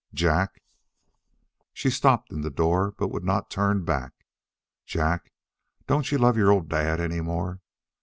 [0.15, 0.63] "Jack."
[1.73, 4.25] She stopped in the door but would not turn back.
[4.83, 5.31] "Jack,
[5.85, 7.59] don't you love your old dad anymore?"